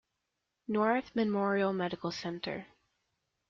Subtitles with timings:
[0.67, 2.65] North Memorial Medical Center.